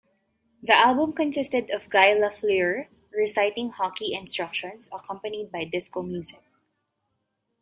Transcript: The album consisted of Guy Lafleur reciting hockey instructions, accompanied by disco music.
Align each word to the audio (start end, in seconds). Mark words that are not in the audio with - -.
The 0.63 0.73
album 0.75 1.13
consisted 1.13 1.69
of 1.69 1.87
Guy 1.91 2.15
Lafleur 2.15 2.87
reciting 3.11 3.69
hockey 3.69 4.15
instructions, 4.15 4.89
accompanied 4.91 5.51
by 5.51 5.63
disco 5.65 6.01
music. 6.01 6.43